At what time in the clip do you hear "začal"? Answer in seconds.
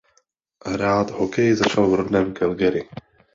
1.55-1.89